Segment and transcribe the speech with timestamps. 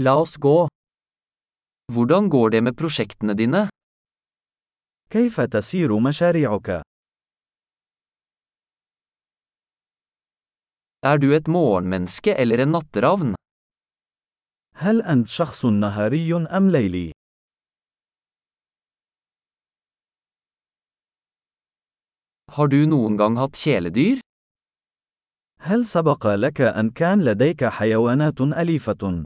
[0.00, 0.68] La oss gå.
[1.92, 3.68] Hvordan går det med prosjektene dine?
[5.10, 6.82] كيف تسير مشاريعك؟
[11.02, 13.34] Er du et morgenmenneske eller en natteravn?
[14.74, 17.12] هل أنت شخص نهاري أم ليلي؟
[22.52, 24.20] Har du noen gang hatt kjæledyr?
[25.60, 29.24] هل سبق لك أن كان لديك حيوانات أليفة؟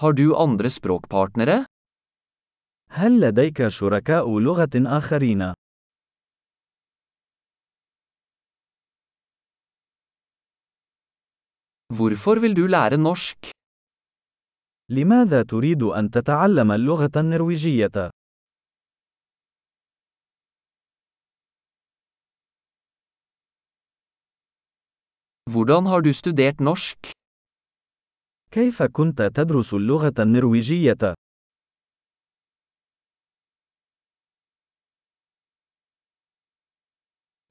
[0.00, 1.66] Har du andre språkpartnere?
[2.90, 5.54] هل لديك شركاء لغة آخرين؟
[11.92, 13.50] Hvorfor vil du lære norsk?
[14.88, 18.10] لماذا تريد أن تتعلم اللغة النرويجية؟
[25.50, 27.19] Hvordan har du studert norsk?
[28.52, 31.14] كيف كنت تدرس اللغة النرويجية؟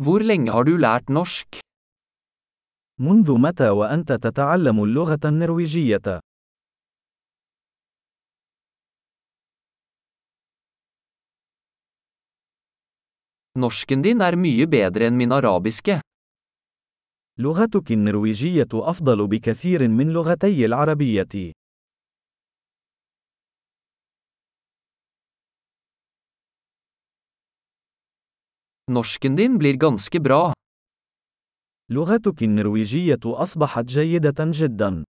[0.03, 1.59] Hvor lenge har du lært norsk?
[2.99, 6.19] منذ متى وأنت تتعلم اللغة النرويجية؟
[13.59, 15.99] Norsken din er mye bedre enn min arabiske.
[17.41, 21.53] لغتك النرويجية أفضل بكثير من لغتي العربية.
[28.91, 30.53] Norsken din blir ganske bra.
[31.91, 35.03] لغتك النرويجية أصبحت جيدة جدا.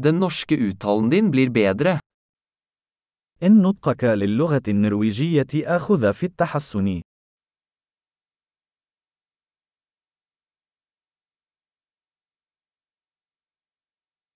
[0.00, 2.00] Den norske uttalen din blir bedre.
[3.42, 7.02] إن نطقك للغة النرويجية آخذ في التحسن.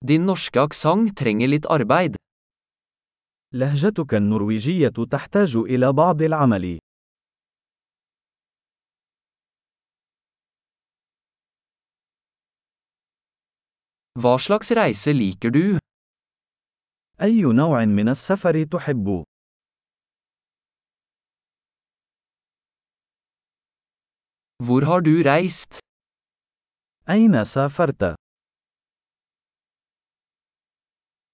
[0.05, 2.15] Din norske aksent trenger litt arbeid.
[3.55, 6.79] لهجتك النرويجية تحتاج إلى بعض العمل.
[14.19, 15.90] Hva slags reise liker du?
[17.23, 19.25] أي نوع من السفر تحب؟
[24.63, 25.79] Hvor har du reist?
[27.11, 28.15] أين سافرت؟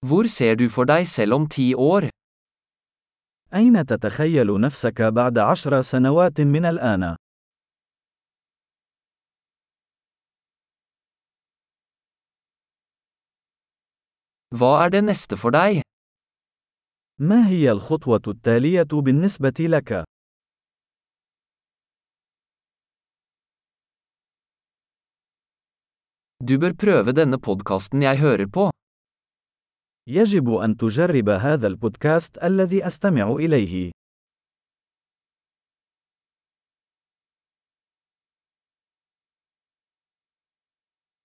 [0.06, 2.10] Hvor ser du for deg selv om ti år?
[3.54, 7.16] أين تتخيل نفسك بعد عشر سنوات من الآن؟
[14.56, 15.82] Hva er det neste for deg?
[17.20, 20.04] ما هي الخطوة التالية بالنسبة لك؟
[26.44, 28.70] Du bør prøve denne podkasten jeg hører på.
[30.08, 33.95] يجب أن تجرب هذا البودكاست الذي أستمع إليه.